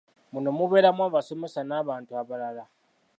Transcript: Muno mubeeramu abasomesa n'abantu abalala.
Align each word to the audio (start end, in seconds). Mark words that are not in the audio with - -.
Muno 0.31 0.49
mubeeramu 0.57 1.01
abasomesa 1.07 1.59
n'abantu 1.65 2.11
abalala. 2.21 2.63